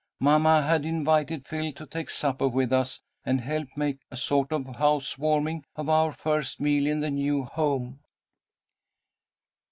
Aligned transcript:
Mamma 0.19 0.63
had 0.63 0.83
invited 0.83 1.45
Phil 1.45 1.71
to 1.73 1.85
take 1.85 2.09
supper 2.09 2.47
with 2.47 2.73
us, 2.73 3.01
and 3.23 3.41
help 3.41 3.67
make 3.75 3.99
a 4.09 4.17
sort 4.17 4.51
of 4.51 4.77
house 4.77 5.15
warming 5.19 5.63
of 5.75 5.89
our 5.89 6.11
first 6.11 6.59
meal 6.59 6.87
in 6.87 7.01
the 7.01 7.11
new 7.11 7.43
home. 7.43 7.99